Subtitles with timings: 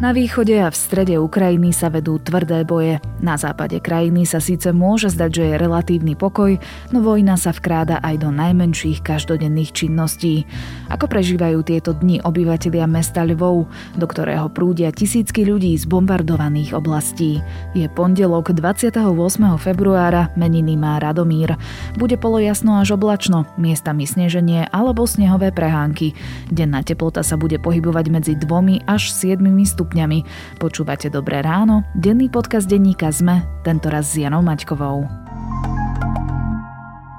[0.00, 3.04] Na východe a v strede Ukrajiny sa vedú tvrdé boje.
[3.20, 6.56] Na západe krajiny sa síce môže zdať, že je relatívny pokoj,
[6.88, 10.48] no vojna sa vkráda aj do najmenších každodenných činností.
[10.88, 13.68] Ako prežívajú tieto dni obyvatelia mesta Lvov,
[14.00, 17.44] do ktorého prúdia tisícky ľudí z bombardovaných oblastí.
[17.76, 19.04] Je pondelok 28.
[19.60, 21.60] februára, meniny má Radomír.
[22.00, 26.16] Bude polojasno až oblačno, miestami sneženie alebo snehové prehánky.
[26.48, 30.22] Denná teplota sa bude pohybovať medzi 2 až 7 stupňami stupňami.
[30.62, 35.02] Počúvate Dobré ráno, denný podcast denníka ZME, tentoraz s Janou Maťkovou.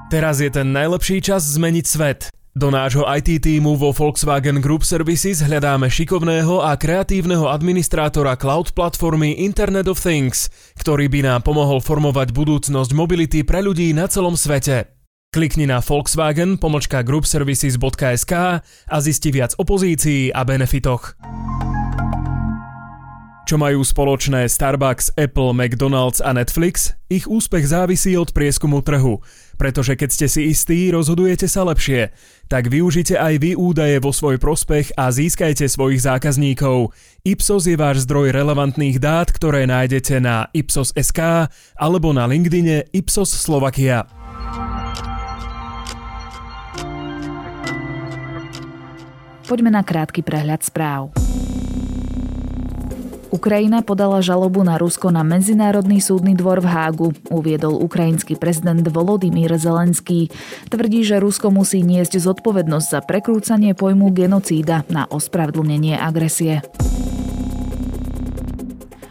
[0.08, 2.20] Teraz je ten najlepší čas zmeniť svet.
[2.52, 9.40] Do nášho IT týmu vo Volkswagen Group Services hľadáme šikovného a kreatívneho administrátora cloud platformy
[9.40, 14.84] Internet of Things, ktorý by nám pomohol formovať budúcnosť mobility pre ľudí na celom svete.
[15.32, 18.32] Klikni na Volkswagen pomočka groupservices.sk
[18.68, 21.16] a zisti viac o pozícii a benefitoch.
[23.52, 26.96] Čo majú spoločné Starbucks, Apple, McDonald's a Netflix?
[27.12, 29.20] Ich úspech závisí od prieskumu trhu.
[29.60, 32.16] Pretože keď ste si istí, rozhodujete sa lepšie.
[32.48, 36.96] Tak využite aj vy údaje vo svoj prospech a získajte svojich zákazníkov.
[37.28, 44.08] Ipsos je váš zdroj relevantných dát, ktoré nájdete na Ipsos.sk alebo na LinkedIne Ipsos Slovakia.
[49.44, 51.12] Poďme na krátky prehľad správ.
[53.32, 59.56] Ukrajina podala žalobu na Rusko na Medzinárodný súdny dvor v Hágu, uviedol ukrajinský prezident Volodymyr
[59.56, 60.28] Zelenský.
[60.68, 66.60] Tvrdí, že Rusko musí niesť zodpovednosť za prekrúcanie pojmu genocída na ospravedlnenie agresie.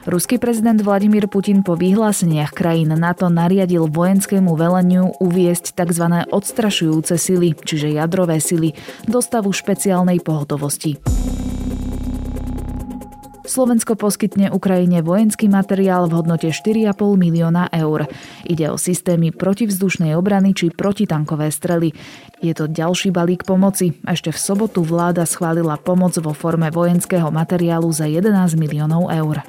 [0.05, 6.29] Ruský prezident Vladimír Putin po vyhláseniach krajín NATO nariadil vojenskému veleniu uviesť tzv.
[6.29, 8.77] odstrašujúce sily, čiže jadrové sily,
[9.09, 11.20] do stavu špeciálnej pohotovosti.
[13.41, 18.05] Slovensko poskytne Ukrajine vojenský materiál v hodnote 4,5 milióna eur.
[18.45, 21.89] Ide o systémy protivzdušnej obrany či protitankové strely.
[22.39, 23.97] Je to ďalší balík pomoci.
[24.05, 29.41] Ešte v sobotu vláda schválila pomoc vo forme vojenského materiálu za 11 miliónov eur.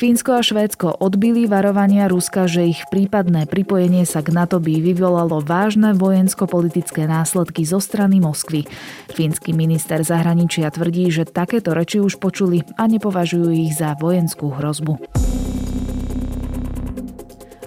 [0.00, 5.44] Fínsko a Švédsko odbili varovania Ruska, že ich prípadné pripojenie sa k NATO by vyvolalo
[5.44, 8.64] vážne vojensko-politické následky zo strany Moskvy.
[9.12, 14.96] Fínsky minister zahraničia tvrdí, že takéto reči už počuli a nepovažujú ich za vojenskú hrozbu.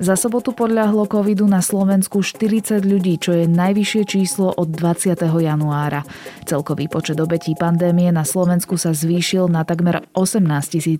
[0.03, 5.15] Za sobotu podľahlo covidu na Slovensku 40 ľudí, čo je najvyššie číslo od 20.
[5.15, 6.03] januára.
[6.43, 10.43] Celkový počet obetí pandémie na Slovensku sa zvýšil na takmer 18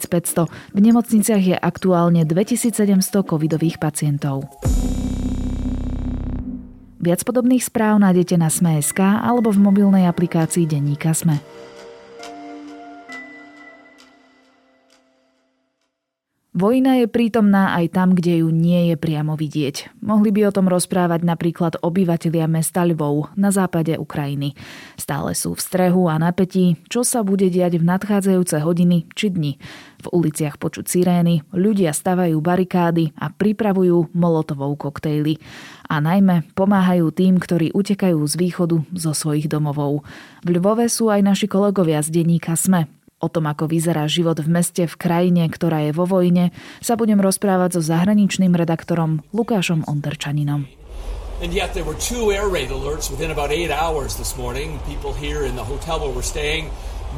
[0.08, 0.48] 500.
[0.48, 4.48] V nemocniciach je aktuálne 2700 covidových pacientov.
[7.04, 11.44] Viac podobných správ nájdete na Sme.sk alebo v mobilnej aplikácii Denníka Sme.
[16.54, 19.98] Vojna je prítomná aj tam, kde ju nie je priamo vidieť.
[20.06, 24.54] Mohli by o tom rozprávať napríklad obyvatelia mesta Lvov na západe Ukrajiny.
[24.94, 29.58] Stále sú v strehu a napätí, čo sa bude diať v nadchádzajúce hodiny či dni.
[30.06, 35.42] V uliciach počuť sirény, ľudia stavajú barikády a pripravujú molotovou koktejly.
[35.90, 40.06] A najmä pomáhajú tým, ktorí utekajú z východu zo svojich domovov.
[40.46, 42.86] V Lvove sú aj naši kolegovia z denníka SME,
[43.24, 46.52] O tom, ako vyzerá život v meste v krajine, ktorá je vo vojne,
[46.84, 50.68] sa budem rozprávať so zahraničným redaktorom Lukášom Onderčaninom.
[51.40, 54.84] And yet there were two air raid alerts within about eight hours this morning.
[54.84, 56.68] People here in the hotel where we're staying,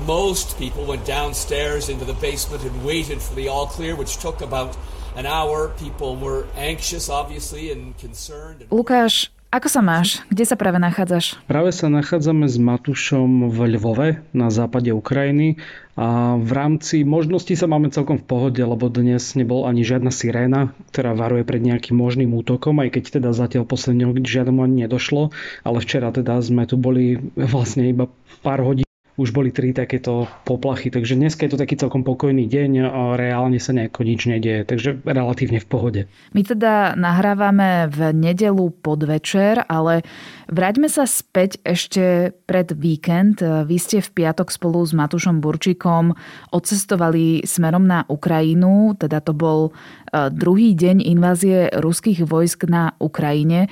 [0.06, 4.46] most people went downstairs into the basement and waited for the all clear, which took
[4.46, 4.78] about
[5.18, 5.74] an hour.
[5.82, 8.70] People were anxious, obviously, and concerned.
[8.70, 10.20] Lukáš, ako sa máš?
[10.28, 11.40] Kde sa práve nachádzaš?
[11.48, 15.56] Práve sa nachádzame s Matušom v Lvove na západe Ukrajiny
[15.96, 20.76] a v rámci možností sa máme celkom v pohode, lebo dnes nebol ani žiadna siréna,
[20.92, 25.32] ktorá varuje pred nejakým možným útokom, aj keď teda zatiaľ posledne žiadnemu ani nedošlo,
[25.64, 28.12] ale včera teda sme tu boli vlastne iba
[28.44, 28.85] pár hodín
[29.16, 33.64] už boli tri takéto poplachy, takže dnes je to taký celkom pokojný deň a reálne
[33.64, 36.02] sa nejako nič nedieje, takže relatívne v pohode.
[36.36, 40.04] My teda nahrávame v nedelu podvečer, ale
[40.52, 43.40] vráťme sa späť ešte pred víkend.
[43.40, 46.12] Vy ste v piatok spolu s Matušom Burčikom
[46.52, 53.72] odcestovali smerom na Ukrajinu, teda to bol e, druhý deň invázie ruských vojsk na Ukrajine.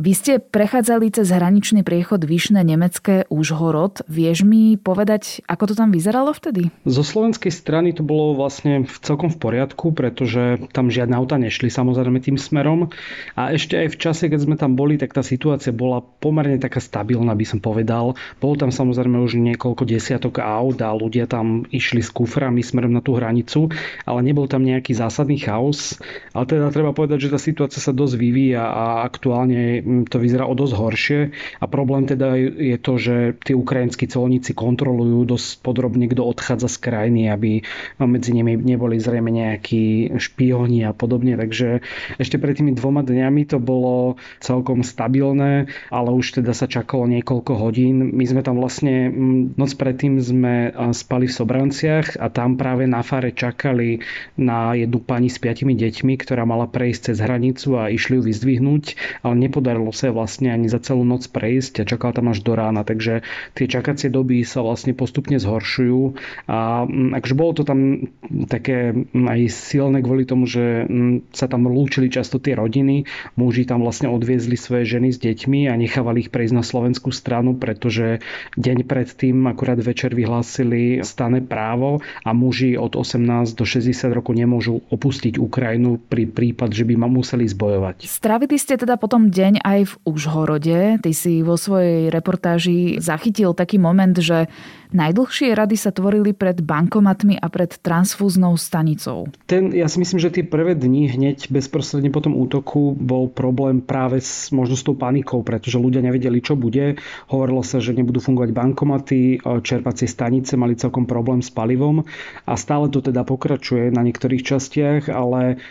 [0.00, 4.00] Vy ste prechádzali cez hraničný priechod Vyšné Nemecké Užhorod.
[4.08, 6.72] Vieš mi povedať, ako to tam vyzeralo vtedy?
[6.88, 12.16] Zo slovenskej strany to bolo vlastne celkom v poriadku, pretože tam žiadne auta nešli samozrejme
[12.16, 12.88] tým smerom.
[13.36, 16.80] A ešte aj v čase, keď sme tam boli, tak tá situácia bola pomerne taká
[16.80, 18.16] stabilná, by som povedal.
[18.40, 23.04] Bolo tam samozrejme už niekoľko desiatok aut a ľudia tam išli s kuframi smerom na
[23.04, 23.68] tú hranicu,
[24.08, 26.00] ale nebol tam nejaký zásadný chaos.
[26.32, 30.54] Ale teda treba povedať, že tá situácia sa dosť vyvíja a aktuálne to vyzerá o
[30.54, 31.20] dosť horšie.
[31.60, 36.78] A problém teda je to, že tí ukrajinskí colníci kontrolujú dosť podrobne, kto odchádza z
[36.82, 37.64] krajiny, aby
[38.02, 41.40] medzi nimi neboli zrejme nejakí špioni a podobne.
[41.40, 41.80] Takže
[42.20, 47.52] ešte pred tými dvoma dňami to bolo celkom stabilné, ale už teda sa čakalo niekoľko
[47.56, 48.12] hodín.
[48.12, 49.08] My sme tam vlastne
[49.56, 54.04] noc predtým sme spali v Sobranciach a tam práve na fare čakali
[54.36, 58.84] na jednu pani s piatimi deťmi, ktorá mala prejsť cez hranicu a išli ju vyzdvihnúť,
[59.24, 62.84] ale nepodarilo sa vlastne ani za celú noc prejsť a čakala tam až do rána,
[62.84, 63.24] takže
[63.56, 66.00] tie čakacie doby sa vlastne postupne zhoršujú
[66.44, 68.12] a mm, akže bolo to tam
[68.52, 73.08] také mm, aj silné kvôli tomu, že mm, sa tam lúčili často tie rodiny,
[73.40, 77.56] muži tam vlastne odviezli svoje ženy s deťmi a nechávali ich prejsť na slovenskú stranu,
[77.56, 78.20] pretože
[78.60, 84.82] deň predtým akurát večer vyhlásili stane právo a muži od 18 do 60 rokov nemôžu
[84.90, 88.04] opustiť Ukrajinu pri prípad, že by ma museli zbojovať.
[88.10, 90.80] Stravili ste teda potom deň aj v Užhorode.
[91.00, 94.48] Ty si vo svojej reportáži zachytil taký moment, že
[94.90, 99.30] Najdlhšie rady sa tvorili pred bankomatmi a pred transfúznou stanicou.
[99.46, 103.78] Ten, ja si myslím, že tie prvé dni hneď bezprostredne po tom útoku bol problém
[103.78, 106.98] práve s možno s tou panikou, pretože ľudia nevedeli, čo bude.
[107.30, 112.02] Hovorilo sa, že nebudú fungovať bankomaty, čerpacie stanice mali celkom problém s palivom
[112.50, 115.62] a stále to teda pokračuje na niektorých častiach, ale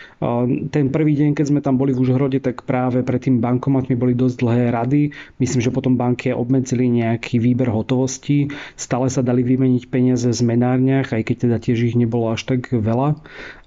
[0.72, 4.16] ten prvý deň, keď sme tam boli v Užhrode, tak práve pred tým bankomatmi boli
[4.16, 5.02] dosť dlhé rady.
[5.36, 8.48] Myslím, že potom banky obmedzili nejaký výber hotovosti.
[8.80, 12.70] Stále sa dali vymeniť peniaze v zmenárniach, aj keď teda tiež ich nebolo až tak
[12.70, 13.18] veľa.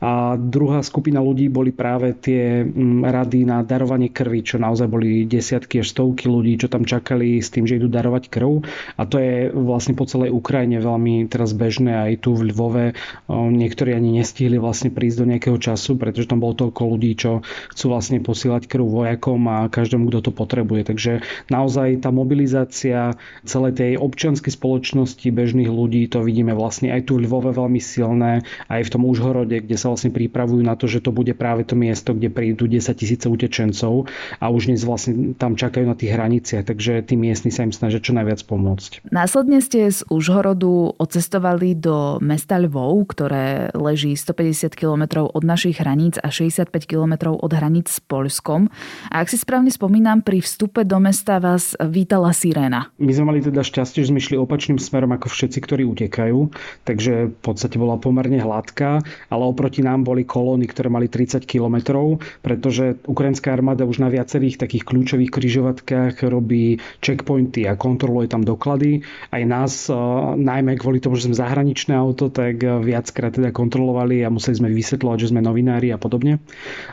[0.04, 5.24] A druhá skupina ľudí boli práve tie mm, rady na darovanie krvi, čo naozaj boli
[5.24, 8.64] desiatky až stovky ľudí, čo tam čakali s tým, že idú darovať krv.
[9.00, 12.96] A to je vlastne po celej Ukrajine veľmi teraz bežné aj tu v Lvove.
[13.32, 17.86] Niektorí ani nestihli vlastne prísť do nejakého času, pretože tam bolo toľko ľudí, čo chcú
[17.92, 20.84] vlastne posielať krv vojakom a každému, kto to potrebuje.
[20.88, 21.12] Takže
[21.48, 23.16] naozaj tá mobilizácia
[23.48, 28.46] celej tej občianskej spoločnosti bežných ľudí, to vidíme vlastne aj tu v Lvove veľmi silné,
[28.70, 31.74] aj v tom Užhorode, kde sa vlastne pripravujú na to, že to bude práve to
[31.74, 34.08] miesto, kde prídu 10 tisíce utečencov
[34.40, 38.00] a už dnes vlastne tam čakajú na tých hraniciach, takže tí miestni sa im snažia
[38.00, 39.10] čo najviac pomôcť.
[39.10, 46.22] Následne ste z Užhorodu odcestovali do mesta Lvov, ktoré leží 150 km od našich hraníc
[46.22, 48.70] a 65 km od hraníc s Polskom.
[49.10, 52.92] A ak si správne spomínam, pri vstupe do mesta vás vítala siréna.
[53.00, 56.52] My sme mali teda šťastie, že sme išli opačným smerom ako všetci, ktorí utekajú,
[56.84, 59.00] takže v podstate bola pomerne hladká,
[59.30, 62.00] ale oproti nám boli kolóny, ktoré mali 30 km,
[62.42, 69.04] pretože ukrajinská armáda už na viacerých takých kľúčových kryžovatkách robí checkpointy a kontroluje tam doklady.
[69.30, 69.96] Aj nás, e,
[70.40, 75.18] najmä kvôli tomu, že sme zahraničné auto, tak viackrát teda kontrolovali a museli sme vysvetľovať,
[75.20, 76.42] že sme novinári a podobne.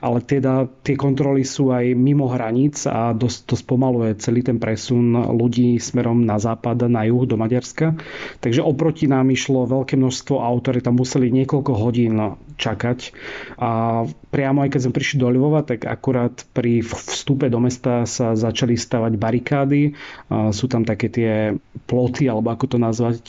[0.05, 5.15] Ale teda tie kontroly sú aj mimo hraníc a dosť to spomaluje celý ten presun
[5.15, 7.97] ľudí smerom na západ, na juh do Maďarska.
[8.42, 12.18] Takže oproti nám išlo veľké množstvo aut, ktoré tam museli niekoľko hodín
[12.56, 13.12] čakať.
[13.60, 18.34] A priamo aj keď sme prišli do Lvova, tak akurát pri vstupe do mesta sa
[18.34, 19.94] začali stavať barikády.
[20.56, 21.32] Sú tam také tie
[21.86, 23.26] ploty, alebo ako to nazvať,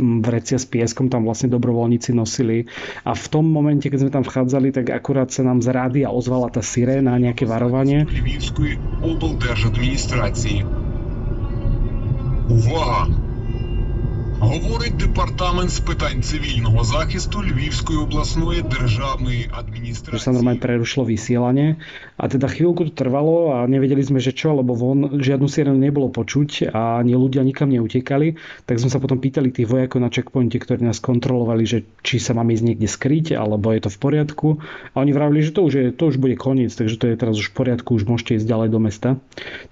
[0.00, 2.66] vrecia s pieskom tam vlastne dobrovoľníci nosili.
[3.04, 6.48] A v tom momente, keď sme tam vchádzali, tak akurát sa nám z rádia ozvala
[6.48, 8.08] tá siréna, nejaké varovanie.
[12.48, 13.12] Увага!
[14.42, 20.18] Говорить департамент з питань цивільного захисту Львівської обласної державної адміністрації.
[20.18, 21.82] Že sa normálne prerušilo vysielanie
[22.14, 26.14] a teda chvíľku to trvalo a nevedeli sme, že čo, lebo von žiadnu sirénu nebolo
[26.14, 30.54] počuť a ani ľudia nikam neutekali, tak sme sa potom pýtali tých vojakov na checkpointe,
[30.54, 34.48] ktorí nás kontrolovali, že či sa máme ísť niekde skryť, alebo je to v poriadku.
[34.94, 37.34] A oni vravili, že to už, je, to už bude koniec, takže to je teraz
[37.42, 39.08] už v poriadku, už môžete ísť ďalej do mesta.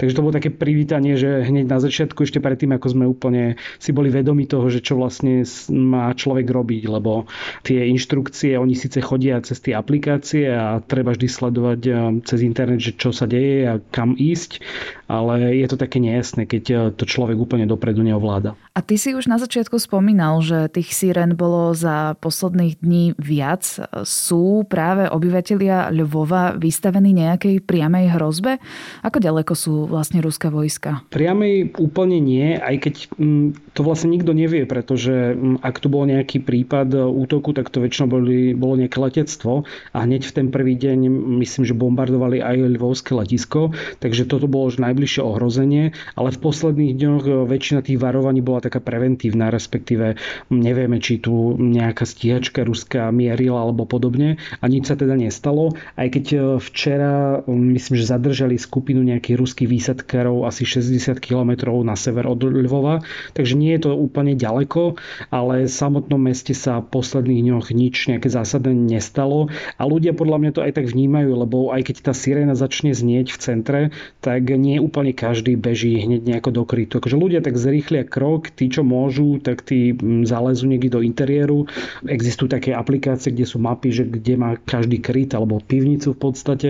[0.02, 3.94] Takže to bolo také privítanie, že hneď na začiatku, ešte predtým, ako sme úplne si
[3.94, 5.41] boli vedomi toho, toho, že čo vlastne
[5.73, 7.25] má človek robiť, lebo
[7.65, 12.77] tie inštrukcie, oni síce chodia cez tie aplikácie a treba vždy sledovať eh, cez internet,
[12.77, 14.61] že čo sa deje a kam ísť,
[15.09, 18.53] ale je to také nejasné, keď eh, to človek úplne dopredu neovláda.
[18.77, 23.67] A ty si už na začiatku spomínal, že tých sirén bolo za posledných dní viac.
[24.07, 28.63] Sú práve obyvatelia Lvova vystavení nejakej priamej hrozbe?
[29.03, 31.03] Ako ďaleko sú vlastne ruské vojska?
[31.11, 36.03] Priamej úplne nie, aj keď mm, to vlastne nikto nevie, pretože mm, ak tu bol
[36.03, 39.63] nejaký prípad útoku, tak to väčšinou boli, bolo nejaké letectvo
[39.95, 41.07] a hneď v ten prvý deň
[41.39, 43.71] myslím, že bombardovali aj Lvovské letisko,
[44.03, 48.83] takže toto bolo už najbližšie ohrozenie, ale v posledných dňoch väčšina tých varovaní bola taká
[48.83, 50.19] preventívna, respektíve
[50.51, 56.07] nevieme, či tu nejaká stíhačka ruská mierila alebo podobne a nič sa teda nestalo, aj
[56.11, 62.25] keď e, včera myslím, že zadržali skupinu nejakých ruských výsadkárov asi 60 km na sever
[62.27, 63.03] od Lvova,
[63.37, 64.97] takže nie je to úplne ďaleko,
[65.29, 70.37] ale v samotnom meste sa v posledných dňoch nič nejaké zásadné nestalo a ľudia podľa
[70.41, 73.81] mňa to aj tak vnímajú, lebo aj keď tá sirena začne znieť v centre,
[74.21, 77.01] tak nie úplne každý beží hneď nejako do krytu.
[77.01, 81.65] Takže ľudia tak zrýchlia krok, tí, čo môžu, tak tí mm, zalezú niekde do interiéru.
[82.05, 86.69] Existujú také aplikácie, kde sú mapy, že kde má každý kryt alebo pivnicu v podstate.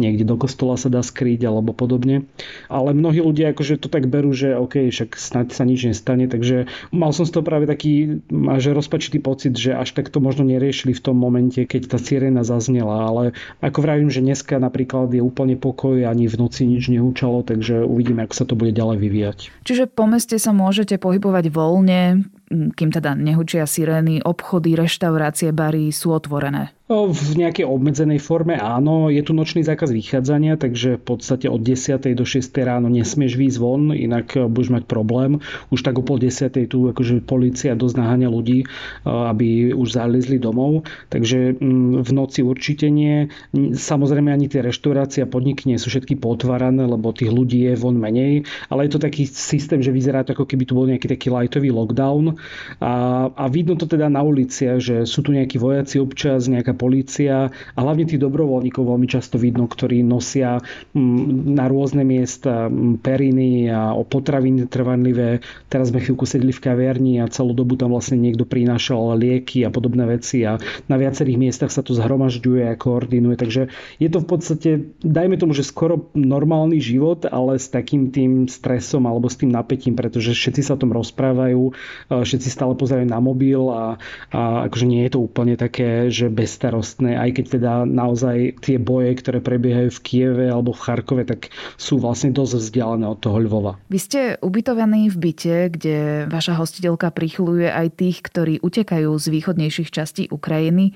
[0.00, 2.26] Niekde do kostola sa dá skryť alebo podobne.
[2.66, 6.26] Ale mnohí ľudia akože to tak berú, že OK, však snáď sa nič nestane.
[6.26, 8.20] Takže mal som z toho práve taký
[8.58, 12.42] že rozpačitý pocit, že až tak to možno neriešili v tom momente, keď tá sirena
[12.42, 13.06] zaznela.
[13.06, 13.24] Ale
[13.62, 18.26] ako vravím, že dneska napríklad je úplne pokoj, ani v noci nič nehučalo, takže uvidíme,
[18.26, 19.38] ako sa to bude ďalej vyvíjať.
[19.64, 26.12] Čiže po meste sa môžete pohybovať voľne, kým teda nehučia sirény, obchody, reštaurácie, bary sú
[26.12, 26.77] otvorené.
[26.88, 32.00] V nejakej obmedzenej forme áno, je tu nočný zákaz vychádzania, takže v podstate od 10.
[32.16, 32.48] do 6.
[32.64, 35.44] ráno nesmieš výjsť von, inak eh, budeš mať problém.
[35.68, 36.48] Už tak o pol 10.
[36.64, 38.68] tu akože policia dosť naháňa ľudí, eh,
[39.04, 43.28] aby už zalezli domov, takže mm, v noci určite nie.
[43.76, 48.00] Samozrejme ani tie reštaurácie a podniky nie sú všetky potvárané, lebo tých ľudí je von
[48.00, 51.28] menej, ale je to taký systém, že vyzerá to ako keby tu bol nejaký taký
[51.28, 52.40] lightový lockdown
[52.80, 57.50] a, a vidno to teda na uliciach, že sú tu nejakí vojaci občas, nejaká polícia
[57.50, 60.62] a hlavne tých dobrovoľníkov veľmi často vidno, ktorí nosia
[60.94, 65.42] mm, na rôzne miesta mm, periny a potraviny trvanlivé.
[65.66, 69.74] Teraz sme chvíľku sedeli v kaviarni a celú dobu tam vlastne niekto prinášal lieky a
[69.74, 70.56] podobné veci a
[70.86, 73.36] na viacerých miestach sa to zhromažďuje a koordinuje.
[73.36, 73.62] Takže
[73.98, 74.70] je to v podstate,
[75.02, 79.98] dajme tomu, že skoro normálny život, ale s takým tým stresom alebo s tým napätím,
[79.98, 81.72] pretože všetci sa o tom rozprávajú,
[82.08, 83.96] všetci stále pozerajú na mobil a,
[84.30, 88.76] a akože nie je to úplne také, že bez bezstarostné, aj keď teda naozaj tie
[88.76, 91.48] boje, ktoré prebiehajú v Kieve alebo v Charkove, tak
[91.80, 93.80] sú vlastne dosť vzdialené od toho Lvova.
[93.88, 99.88] Vy ste ubytovaní v byte, kde vaša hostiteľka prichyluje aj tých, ktorí utekajú z východnejších
[99.88, 100.92] častí Ukrajiny.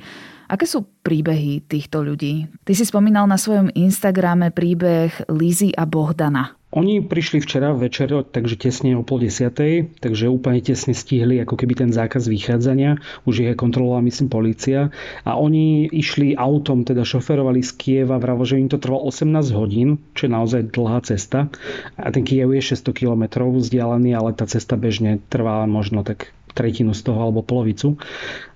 [0.52, 2.44] Aké sú príbehy týchto ľudí?
[2.68, 6.61] Ty si spomínal na svojom Instagrame príbeh Lízy a Bohdana.
[6.72, 11.76] Oni prišli včera večer, takže tesne o pol desiatej, takže úplne tesne stihli ako keby
[11.76, 12.96] ten zákaz vychádzania.
[13.28, 14.88] Už ich kontrolovala, myslím, policia.
[15.28, 20.00] A oni išli autom, teda šoferovali z Kieva, vravo, že im to trvalo 18 hodín,
[20.16, 21.52] čo je naozaj dlhá cesta.
[22.00, 26.92] A ten Kiev je 600 km vzdialený, ale tá cesta bežne trvá možno tak tretinu
[26.92, 27.96] z toho alebo polovicu.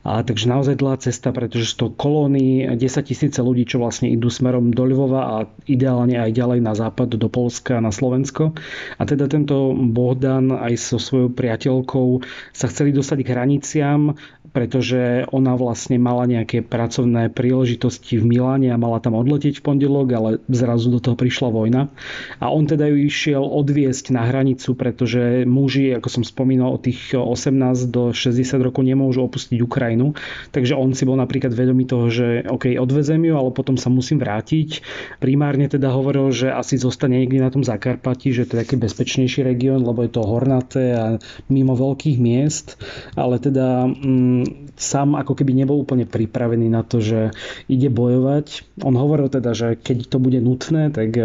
[0.06, 4.30] A takže naozaj dlhá cesta, pretože sú to kolóny 10 tisíce ľudí, čo vlastne idú
[4.30, 5.36] smerom do Lvova a
[5.66, 8.54] ideálne aj ďalej na západ do Polska, na Slovensko.
[8.96, 12.22] A teda tento Bohdan aj so svojou priateľkou
[12.54, 14.14] sa chceli dostať k hraniciam,
[14.56, 20.08] pretože ona vlastne mala nejaké pracovné príležitosti v Miláne a mala tam odletieť v pondelok,
[20.16, 21.92] ale zrazu do toho prišla vojna.
[22.40, 27.12] A on teda ju išiel odviesť na hranicu, pretože muži, ako som spomínal, od tých
[27.12, 30.16] 18 do 60 rokov nemôžu opustiť Ukrajinu.
[30.56, 34.24] Takže on si bol napríklad vedomý toho, že OK, odvezem ju, ale potom sa musím
[34.24, 34.80] vrátiť.
[35.20, 39.44] Primárne teda hovoril, že asi zostane niekde na tom Zakarpati, že to je taký bezpečnejší
[39.44, 41.04] región, lebo je to hornaté a
[41.52, 42.80] mimo veľkých miest.
[43.20, 44.45] Ale teda mm,
[44.76, 47.32] sám ako keby nebol úplne pripravený na to, že
[47.66, 48.78] ide bojovať.
[48.84, 51.24] On hovoril teda, že keď to bude nutné, tak e,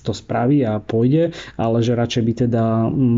[0.00, 2.64] to spraví a pôjde, ale že radšej by teda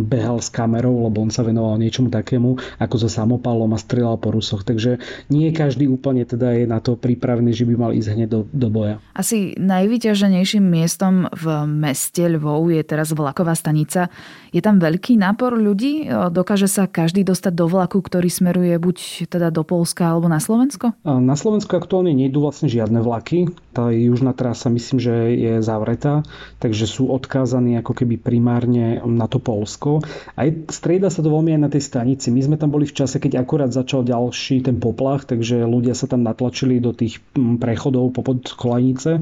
[0.06, 4.34] behal s kamerou, lebo on sa venoval niečomu takému, ako so samopalom a strieľal po
[4.34, 4.66] Rusoch.
[4.66, 4.98] Takže
[5.30, 8.68] nie každý úplne teda je na to pripravený, že by mal ísť hneď do, do
[8.68, 8.98] boja.
[9.14, 14.10] Asi najvyťaženejším miestom v meste Lvov je teraz vlaková stanica.
[14.50, 16.08] Je tam veľký nápor ľudí?
[16.10, 20.96] Dokáže sa každý dostať do vlaku, ktorý smeruje buď teda do Polska alebo na Slovensko?
[21.04, 26.24] Na Slovensku aktuálne nejdú vlastne žiadne vlaky, tá južná trasa myslím, že je zavretá,
[26.56, 30.00] takže sú odkázaní ako keby primárne na to Polsko.
[30.32, 32.32] Aj strieda sa to veľmi aj na tej stanici.
[32.32, 36.08] My sme tam boli v čase, keď akurát začal ďalší ten poplach, takže ľudia sa
[36.08, 39.20] tam natlačili do tých prechodov popod kolajnice,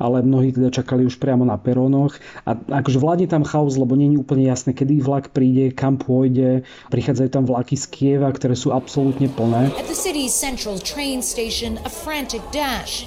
[0.00, 2.16] ale mnohí teda čakali už priamo na perónoch.
[2.48, 6.64] A akože vládne tam chaos, lebo nie je úplne jasné, kedy vlak príde, kam pôjde.
[6.88, 9.68] Prichádzajú tam vlaky z Kieva, ktoré sú absolútne plné.
[9.76, 13.04] At the city's central train station, a frantic dash.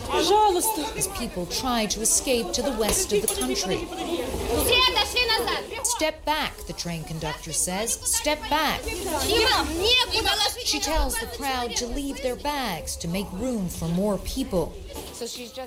[0.98, 3.88] As people try to escape to the west of the country.
[5.84, 7.94] Step back, the train conductor says.
[8.02, 8.82] Step back.
[10.64, 14.74] She tells the crowd to leave their bags to make room for more people.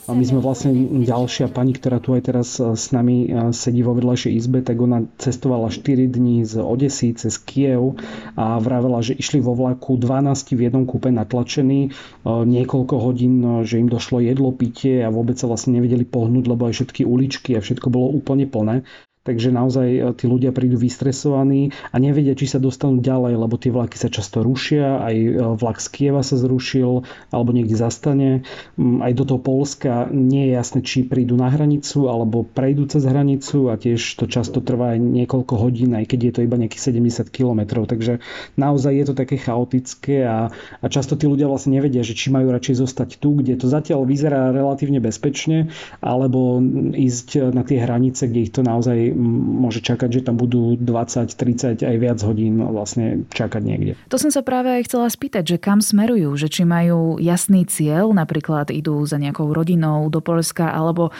[0.07, 0.75] A my sme vlastne
[1.07, 4.77] ďalšia pani, ktorá tu aj teraz e, s nami e, sedí vo vedľajšej izbe, tak
[4.77, 7.97] ona cestovala 4 dní z Odesy cez Kiev
[8.37, 11.91] a vravela, že išli vo vlaku 12 v jednom kúpe natlačení, e,
[12.27, 16.83] niekoľko hodín, že im došlo jedlo, pitie a vôbec sa vlastne nevedeli pohnúť, lebo aj
[16.83, 18.85] všetky uličky a všetko bolo úplne plné.
[19.27, 23.75] Takže naozaj e, tí ľudia prídu vystresovaní a nevedia, či sa dostanú ďalej, lebo tie
[23.75, 27.03] vlaky sa často rušia, aj e, vlak z Kieva sa zrušil
[27.35, 28.47] alebo niekde zastane.
[28.79, 33.03] Mm, aj do toho Polska nie je jasné, či prídu na hranicu alebo prejdú cez
[33.03, 36.95] hranicu a tiež to často trvá aj niekoľko hodín, aj keď je to iba nejakých
[36.95, 37.91] 70 kilometrov.
[37.91, 38.23] Takže
[38.55, 42.55] naozaj je to také chaotické a, a často tí ľudia vlastne nevedia, že či majú
[42.55, 46.63] radšej zostať tu, kde to zatiaľ vyzerá relatívne bezpečne, alebo
[46.95, 51.83] ísť na tie hranice, kde ich to naozaj môže čakať, že tam budú 20, 30
[51.83, 53.93] aj viac hodín vlastne čakať niekde.
[54.13, 58.13] To som sa práve aj chcela spýtať, že kam smerujú, že či majú jasný cieľ,
[58.13, 61.11] napríklad idú za nejakou rodinou do Polska, alebo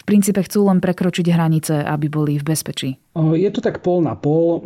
[0.00, 2.96] v princípe chcú len prekročiť hranice, aby boli v bezpečí.
[3.10, 4.62] Je to tak pol na pol.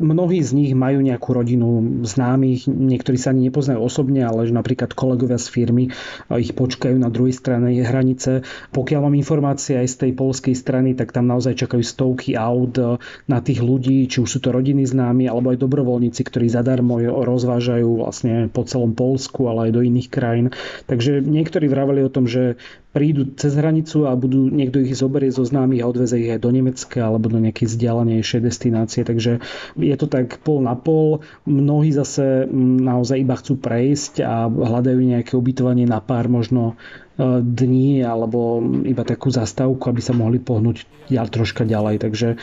[0.00, 5.36] Mnohí z nich majú nejakú rodinu známych, niektorí sa ani nepoznajú osobne, ale napríklad kolegovia
[5.36, 5.92] z firmy
[6.40, 8.48] ich počkajú na druhej strane hranice.
[8.72, 12.96] Pokiaľ mám informácie aj z tej polskej strany, tak tam naozaj čakajú stovky aut e,
[13.28, 18.00] na tých ľudí, či už sú to rodiny známi, alebo aj dobrovoľníci, ktorí zadarmo rozvážajú
[18.00, 20.48] vlastne po celom Polsku, ale aj do iných krajín.
[20.88, 22.56] Takže niektorí vraveli o tom, že
[22.96, 26.48] prídu cez hranicu a budú, niekto ich zoberie zo známych a odveze ich aj do
[26.48, 29.04] Nemecka alebo do nejakej vzdialenejšie destinácie.
[29.04, 29.44] Takže
[29.76, 31.20] je to tak pol na pol.
[31.44, 32.48] Mnohí zase
[32.80, 36.74] naozaj iba chcú prejsť a hľadajú nejaké ubytovanie na pár možno
[37.20, 42.00] e, dní alebo iba takú zastávku, aby sa mohli pohnúť ja troška ďalej.
[42.00, 42.36] Takže e,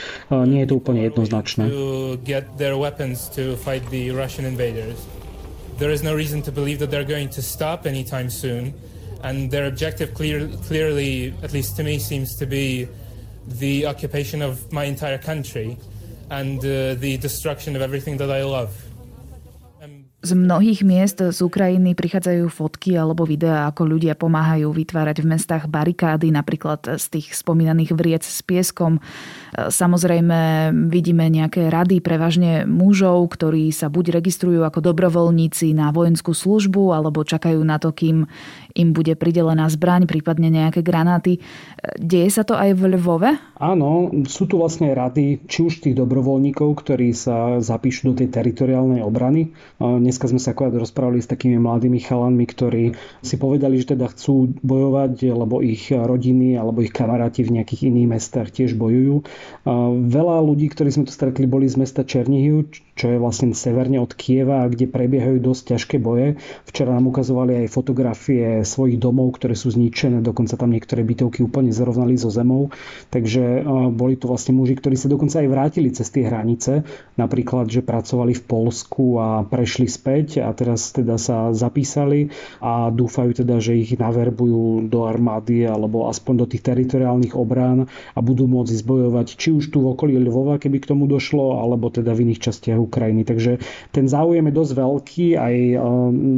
[0.46, 1.74] nie je to úplne jednoznačné.
[5.74, 8.78] There is no reason to believe that they're going to stop anytime soon.
[9.24, 12.88] and their objective clear, clearly, at least to me, seems to be
[13.48, 15.78] the occupation of my entire country
[16.30, 18.74] and uh, the destruction of everything that I love.
[20.24, 25.68] Z mnohých miest z Ukrajiny prichádzajú fotky alebo videá, ako ľudia pomáhajú vytvárať v mestách
[25.68, 29.04] barikády, napríklad z tých spomínaných vriec s pieskom.
[29.52, 36.96] Samozrejme vidíme nejaké rady prevažne mužov, ktorí sa buď registrujú ako dobrovoľníci na vojenskú službu,
[36.96, 38.24] alebo čakajú na to, kým
[38.80, 41.44] im bude pridelená zbraň, prípadne nejaké granáty.
[42.00, 43.60] Deje sa to aj v Lvove?
[43.60, 49.04] Áno, sú tu vlastne rady, či už tých dobrovoľníkov, ktorí sa zapíšu do tej teritoriálnej
[49.04, 49.52] obrany.
[50.14, 52.94] Dneska sme sa akorát rozprávali s takými mladými chalanmi, ktorí
[53.26, 58.14] si povedali, že teda chcú bojovať, lebo ich rodiny alebo ich kamaráti v nejakých iných
[58.14, 59.26] mestách tiež bojujú.
[60.06, 64.14] Veľa ľudí, ktorí sme tu stretli, boli z mesta Černihiv, čo je vlastne severne od
[64.14, 66.38] Kieva, kde prebiehajú dosť ťažké boje.
[66.70, 71.74] Včera nám ukazovali aj fotografie svojich domov, ktoré sú zničené, dokonca tam niektoré bytovky úplne
[71.74, 72.70] zrovnali so zemou.
[73.10, 76.86] Takže boli tu vlastne muži, ktorí sa dokonca aj vrátili cez tie hranice,
[77.18, 82.30] napríklad, že pracovali v Polsku a prešli späť a teraz teda sa zapísali
[82.62, 88.20] a dúfajú teda, že ich naverbujú do armády alebo aspoň do tých teritoriálnych obrán a
[88.22, 92.14] budú môcť zbojovať či už tu v okolí Lvova, keby k tomu došlo, alebo teda
[92.14, 93.24] v iných častiach Ukrajiny.
[93.24, 93.52] Takže
[93.92, 95.82] ten záujem je dosť veľký, aj um,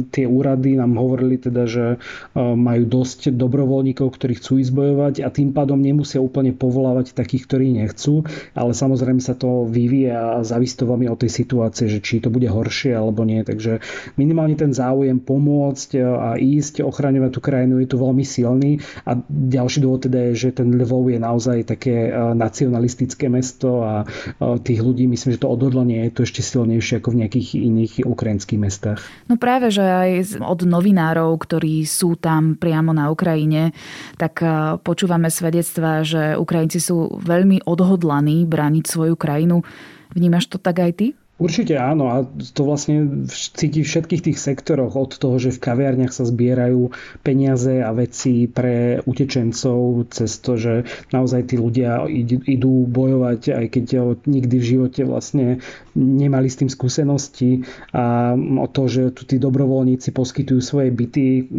[0.08, 5.28] tie úrady nám hovorili teda, že um, majú dosť dobrovoľníkov, ktorí chcú ísť bojovať a
[5.28, 10.78] tým pádom nemusia úplne povolávať takých, ktorí nechcú, ale samozrejme sa to vyvíja a závisí
[10.78, 13.42] to veľmi od tej situácie, že či to bude horšie alebo nie.
[13.42, 13.82] Takže
[14.16, 19.82] minimálne ten záujem pomôcť a ísť, ochraňovať tú krajinu je tu veľmi silný a ďalší
[19.82, 24.80] dôvod teda je, že ten Lvov je naozaj také uh, nacionalistické mesto a uh, tých
[24.80, 28.60] ľudí, myslím, že to odhodlanie je to ešte ešte silnejšie ako v nejakých iných ukrajinských
[28.60, 29.00] mestách.
[29.24, 33.72] No práve, že aj od novinárov, ktorí sú tam priamo na Ukrajine,
[34.20, 39.64] tak eh, počúvame svedectva, že Ukrajinci sú veľmi odhodlaní brániť svoju krajinu.
[40.12, 41.06] Vnímaš to tak aj ty?
[41.36, 42.24] Určite áno a
[42.56, 47.84] to vlastne cíti v všetkých tých sektoroch od toho, že v kaviarniach sa zbierajú peniaze
[47.84, 53.86] a veci pre utečencov cez to, že naozaj tí ľudia idú bojovať, aj keď
[54.24, 55.60] nikdy v živote vlastne
[55.92, 57.68] nemali s tým skúsenosti.
[57.92, 61.52] A o to, že tu tí dobrovoľníci poskytujú svoje byty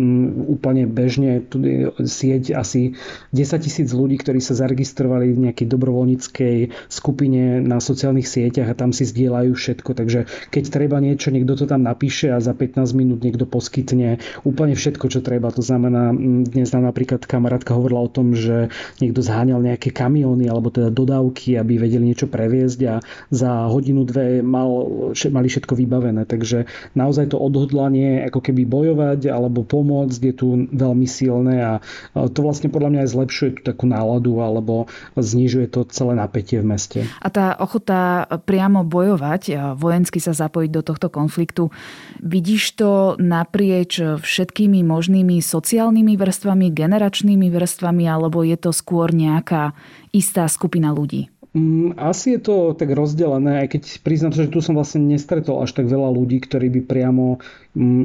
[0.49, 1.61] úplne bežne, tu
[2.01, 2.97] sieť asi
[3.29, 6.57] 10 tisíc ľudí, ktorí sa zaregistrovali v nejakej dobrovoľníckej
[6.89, 9.91] skupine na sociálnych sieťach a tam si zdieľajú všetko.
[9.91, 14.79] Takže keď treba niečo, niekto to tam napíše a za 15 minút niekto poskytne úplne
[14.79, 15.51] všetko, čo treba.
[15.51, 16.15] To znamená,
[16.47, 18.71] dnes nám napríklad kamarátka hovorila o tom, že
[19.03, 22.95] niekto zháňal nejaké kamióny alebo teda dodávky, aby vedeli niečo previesť a
[23.27, 26.23] za hodinu, dve mal, mali všetko vybavené.
[26.23, 26.63] Takže
[26.95, 31.73] naozaj to odhodlanie ako keby bojovať alebo pomôcť je tu veľmi silné a
[32.15, 36.69] to vlastne podľa mňa aj zlepšuje tú takú náladu alebo znižuje to celé napätie v
[36.69, 36.99] meste.
[37.19, 41.73] A tá ochota priamo bojovať, vojensky sa zapojiť do tohto konfliktu.
[42.21, 49.73] Vidíš to naprieč všetkými možnými sociálnymi vrstvami, generačnými vrstvami, alebo je to skôr nejaká
[50.13, 51.31] istá skupina ľudí?
[51.57, 55.73] Mm, asi je to tak rozdelené, aj keď priznám, že tu som vlastne nestretol až
[55.73, 57.41] tak veľa ľudí, ktorí by priamo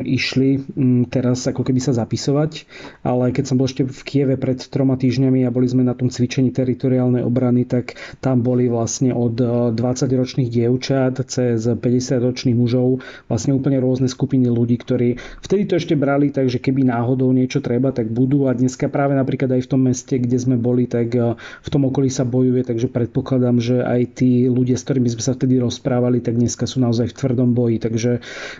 [0.04, 0.62] išli
[1.08, 2.68] teraz ako keby sa zapisovať,
[3.02, 6.12] ale keď som bol ešte v Kieve pred troma týždňami a boli sme na tom
[6.12, 9.40] cvičení teritoriálnej obrany, tak tam boli vlastne od
[9.72, 13.00] 20-ročných e, dievčat cez 50-ročných mužov
[13.32, 17.64] vlastne úplne rôzne skupiny ľudí, ktorí vtedy to ešte brali tak, že keby náhodou niečo
[17.64, 18.46] treba, tak budú.
[18.46, 21.88] A dneska práve napríklad aj v tom meste, kde sme boli, tak e, v tom
[21.88, 26.20] okolí sa bojuje, takže predpokladám, že aj tí ľudia, s ktorými sme sa vtedy rozprávali,
[26.20, 28.10] tak dneska sú naozaj v tvrdom boji, takže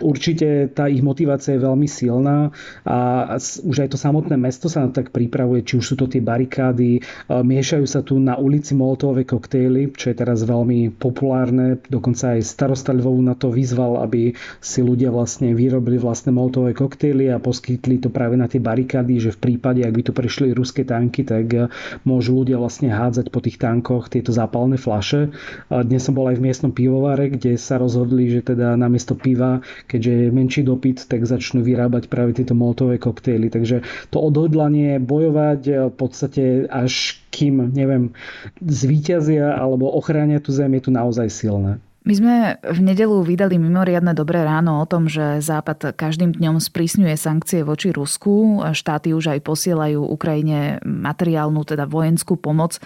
[0.01, 2.55] určite tá ich motivácia je veľmi silná
[2.87, 6.23] a už aj to samotné mesto sa na tak pripravuje, či už sú to tie
[6.23, 12.39] barikády, e, miešajú sa tu na ulici molotové koktejly, čo je teraz veľmi populárne, dokonca
[12.39, 14.31] aj starosta Lvovu na to vyzval, aby
[14.63, 19.35] si ľudia vlastne vyrobili vlastné molotové koktejly a poskytli to práve na tie barikády, že
[19.35, 21.67] v prípade, ak by tu prešli ruské tanky, tak e,
[22.07, 25.33] môžu ľudia vlastne hádzať po tých tankoch tieto zápalné flaše.
[25.69, 30.11] Dnes som bol aj v miestnom pivovare, kde sa rozhodli, že teda namiesto piva, keďže
[30.11, 33.49] je menší dopyt, dopyt, tak začnú vyrábať práve tieto molotové koktejly.
[33.49, 33.81] Takže
[34.13, 38.13] to odhodlanie bojovať eh, v podstate až kým, neviem,
[38.61, 41.81] zvíťazia alebo ochránia tú zem je tu naozaj silné.
[42.03, 47.15] My sme v nedelu vydali mimoriadne dobré ráno o tom, že Západ každým dňom sprísňuje
[47.15, 48.59] sankcie voči Rusku.
[48.75, 52.83] Štáty už aj posielajú Ukrajine materiálnu, teda vojenskú pomoc.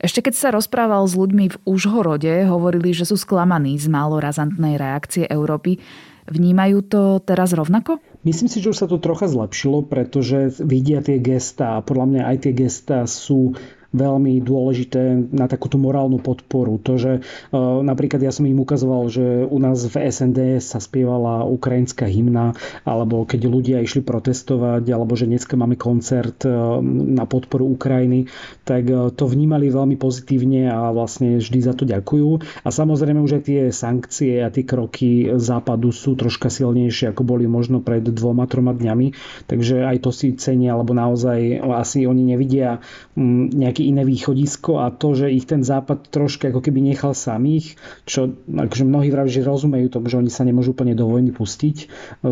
[0.00, 4.80] Ešte keď sa rozprával s ľuďmi v Užhorode, hovorili, že sú sklamaní z málo razantnej
[4.80, 5.84] reakcie Európy.
[6.24, 8.00] Vnímajú to teraz rovnako?
[8.24, 12.22] Myslím si, že už sa to trocha zlepšilo, pretože vidia tie gesta a podľa mňa
[12.32, 13.52] aj tie gesta sú
[13.94, 16.82] veľmi dôležité na takúto morálnu podporu.
[16.82, 21.46] To, že e, napríklad ja som im ukazoval, že u nás v SND sa spievala
[21.46, 26.50] ukrajinská hymna, alebo keď ľudia išli protestovať, alebo že dneska máme koncert e,
[27.14, 28.26] na podporu Ukrajiny,
[28.66, 32.42] tak e, to vnímali veľmi pozitívne a vlastne vždy za to ďakujú.
[32.66, 37.46] A samozrejme už aj tie sankcie a tie kroky západu sú troška silnejšie, ako boli
[37.46, 39.14] možno pred dvoma, troma dňami.
[39.46, 42.82] Takže aj to si cenia, alebo naozaj asi oni nevidia
[43.54, 47.76] nejaký iné východisko a to, že ich ten západ troška ako keby nechal samých,
[48.08, 51.76] čo akože mnohí vraví, že rozumejú tomu, že oni sa nemôžu úplne do vojny pustiť
[51.82, 51.86] e,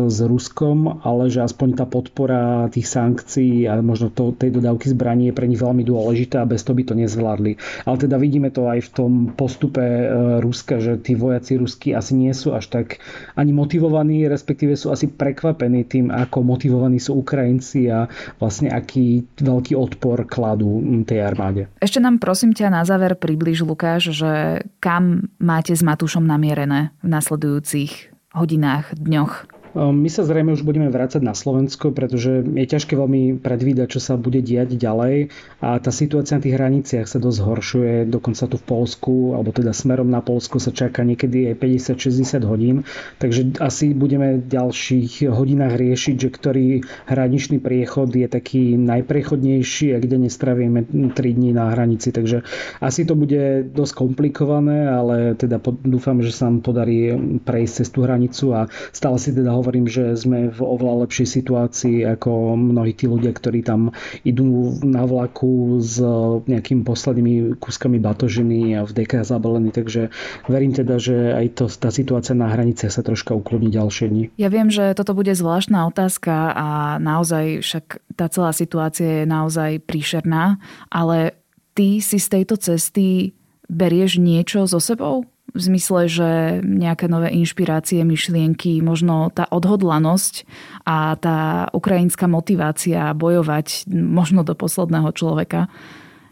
[0.09, 5.29] s Ruskom, ale že aspoň tá podpora tých sankcií a možno to, tej dodávky zbraní
[5.29, 7.59] je pre nich veľmi dôležitá a bez toho by to nezvládli.
[7.85, 10.05] Ale teda vidíme to aj v tom postupe e,
[10.41, 13.03] Ruska, že tí vojaci rusky asi nie sú až tak
[13.37, 18.07] ani motivovaní, respektíve sú asi prekvapení tým, ako motivovaní sú Ukrajinci a
[18.39, 21.67] vlastne aký veľký odpor kladú tej armády armáde.
[21.83, 27.07] Ešte nám prosím ťa na záver približ, Lukáš, že kam máte s Matúšom namierené v
[27.11, 29.52] nasledujúcich hodinách, dňoch?
[29.73, 33.99] Ehm, my sa zrejme už budeme vrácať na Slovensko, pretože je ťažké veľmi predvídať, čo
[34.01, 35.33] sa bude diať ďalej.
[35.65, 39.73] A tá situácia na tých hraniciach sa dosť zhoršuje, dokonca tu v Polsku, alebo teda
[39.73, 41.55] smerom na Polsko sa čaká niekedy aj
[41.97, 42.75] 50-60 hodín,
[43.17, 46.67] takže asi budeme v ďalších hodinách riešiť, že ktorý
[47.09, 50.79] hraničný priechod je taký najprechodnejší a kde nestravíme
[51.13, 52.45] 3 dní na hranici, takže
[52.77, 58.05] asi to bude dosť komplikované, ale teda dúfam, že sa nám podarí prejsť cez tú
[58.05, 63.07] hranicu a stále si teda hovorím, že sme v oveľa lepšej situácii ako mnohí tí
[63.07, 63.95] ľudia, ktorí tam
[64.27, 66.03] idú na vlaku s
[66.43, 70.11] nejakými poslednými kúskami batožiny a v DK zabalení, takže
[70.51, 74.23] verím teda, že aj to, tá situácia na hraniciach sa troška ukludní ďalšie dni.
[74.35, 76.67] Ja viem, že toto bude zvláštna otázka a
[76.99, 80.59] naozaj však tá celá situácia je naozaj príšerná,
[80.91, 81.39] ale
[81.71, 83.31] ty si z tejto cesty
[83.71, 85.25] berieš niečo so sebou?
[85.53, 86.29] V zmysle, že
[86.63, 90.47] nejaké nové inšpirácie, myšlienky, možno tá odhodlanosť
[90.87, 95.69] a tá ukrajinská motivácia bojovať možno do posledného človeka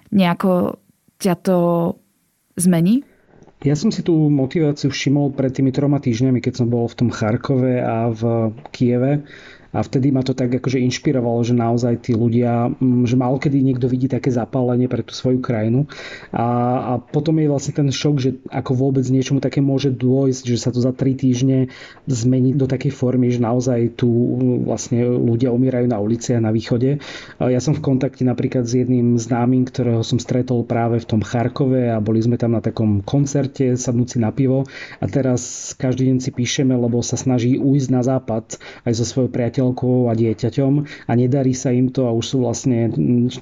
[0.10, 0.82] nejako
[1.22, 1.58] ťa to
[2.58, 3.06] zmení?
[3.62, 7.10] Ja som si tú motiváciu všimol pred tými troma týždňami, keď som bol v tom
[7.14, 9.22] Charkove a v Kieve
[9.72, 13.64] a vtedy ma to tak akože inšpirovalo, že naozaj tí ľudia, mm, že málo kedy
[13.64, 15.88] niekto vidí také zapálenie pre tú svoju krajinu
[16.36, 16.46] a,
[16.80, 20.70] a potom je vlastne ten šok, že ako vôbec niečomu také môže dôjsť, že sa
[20.72, 21.72] to za tri týždne
[22.08, 26.52] zmení do takej formy, že naozaj tu mm, vlastne ľudia umierajú na ulici a na
[26.52, 27.00] východe.
[27.40, 31.94] Ja som v kontakte napríklad s jedným známym, ktorého som stretol práve v tom Charkove
[31.94, 34.68] a boli sme tam na takom koncerte, sadnúci na pivo
[35.00, 39.30] a teraz každý deň si píšeme, lebo sa snaží ujsť na západ aj so svojou
[39.30, 40.74] priateľom manželkou a dieťaťom
[41.06, 42.90] a nedarí sa im to a už sú vlastne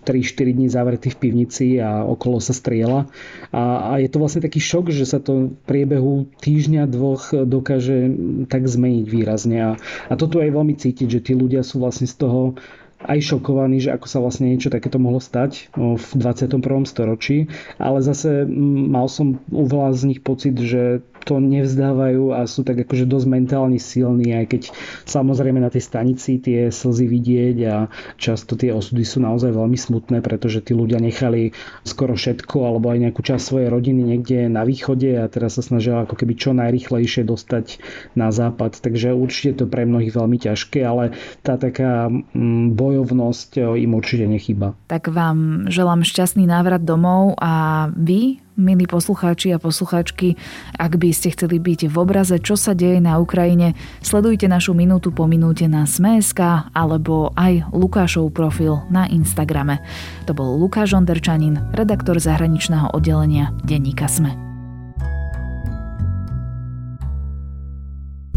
[0.03, 3.07] 3-4 dní zavretí v pivnici a okolo sa striela.
[3.55, 8.11] A, a je to vlastne taký šok, že sa to v priebehu týždňa, dvoch dokáže
[8.51, 9.57] tak zmeniť výrazne.
[9.63, 9.71] A,
[10.11, 12.59] a toto je veľmi cítiť, že tí ľudia sú vlastne z toho
[12.99, 16.59] aj šokovaný, že ako sa vlastne niečo takéto mohlo stať v 21.
[16.83, 17.47] storočí,
[17.79, 18.43] ale zase
[18.91, 23.27] mal som u veľa z nich pocit, že to nevzdávajú a sú tak akože dosť
[23.27, 24.61] mentálne silní, aj keď
[25.03, 27.75] samozrejme na tej stanici tie slzy vidieť a
[28.15, 31.51] často tie osudy sú naozaj veľmi smutné, pretože tí ľudia nechali
[31.83, 36.03] skoro všetko alebo aj nejakú časť svojej rodiny niekde na východe a teraz sa snažia
[36.03, 37.83] ako keby čo najrychlejšie dostať
[38.15, 38.79] na západ.
[38.79, 44.73] Takže určite to pre mnohých veľmi ťažké, ale tá taká mm, bojovnosť im určite nechýba.
[44.89, 50.35] Tak vám želám šťastný návrat domov a vy milí poslucháči a poslucháčky,
[50.75, 53.71] ak by ste chceli byť v obraze, čo sa deje na Ukrajine,
[54.03, 59.79] sledujte našu minútu po minúte na Sme.sk alebo aj Lukášov profil na Instagrame.
[60.27, 64.48] To bol Lukáš Onderčanin, redaktor zahraničného oddelenia denníka Sme.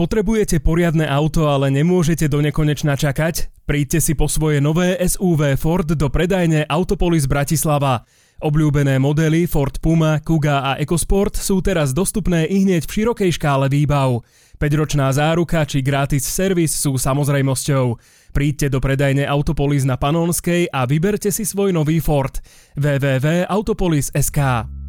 [0.02, 3.54] Potrebujete poriadne auto, ale nemôžete do nekonečna čakať?
[3.70, 8.02] Príďte si po svoje nové SUV Ford do predajne Autopolis Bratislava.
[8.42, 13.70] Obľúbené modely Ford Puma, Kuga a EcoSport sú teraz dostupné i hneď v širokej škále
[13.70, 14.26] výbav.
[14.58, 17.94] 5-ročná záruka či gratis servis sú samozrejmosťou.
[18.34, 22.42] Príďte do predajne Autopolis na Panonskej a vyberte si svoj nový Ford.
[22.74, 24.81] www.autopolis.sk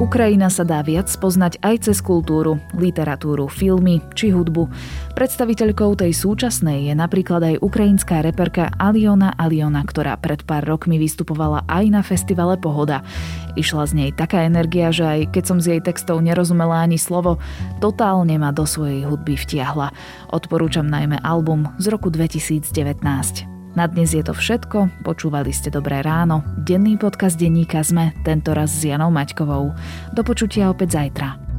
[0.00, 4.72] Ukrajina sa dá viac poznať aj cez kultúru, literatúru, filmy či hudbu.
[5.12, 11.68] Predstaviteľkou tej súčasnej je napríklad aj ukrajinská reperka Aliona Aliona, ktorá pred pár rokmi vystupovala
[11.68, 13.04] aj na festivale Pohoda.
[13.52, 17.36] Išla z nej taká energia, že aj keď som z jej textov nerozumela ani slovo,
[17.84, 19.92] totálne ma do svojej hudby vtiahla.
[20.32, 23.61] Odporúčam najmä album z roku 2019.
[23.72, 28.84] Na dnes je to všetko, počúvali ste Dobré ráno, denný podcast denníka sme, tentoraz s
[28.84, 29.72] Janou Maťkovou.
[30.12, 31.51] Do počutia opäť zajtra.